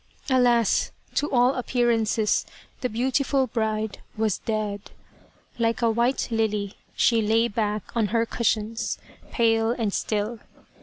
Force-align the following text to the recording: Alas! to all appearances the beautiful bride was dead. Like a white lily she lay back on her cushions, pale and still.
Alas! 0.31 0.91
to 1.13 1.29
all 1.31 1.53
appearances 1.53 2.43
the 2.79 2.89
beautiful 2.89 3.45
bride 3.45 3.99
was 4.17 4.39
dead. 4.39 4.89
Like 5.59 5.83
a 5.83 5.91
white 5.91 6.29
lily 6.31 6.73
she 6.95 7.21
lay 7.21 7.47
back 7.47 7.95
on 7.95 8.07
her 8.07 8.25
cushions, 8.25 8.97
pale 9.31 9.69
and 9.69 9.93
still. 9.93 10.39